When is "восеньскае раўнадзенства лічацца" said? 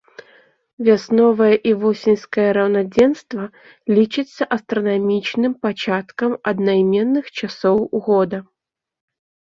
1.83-4.43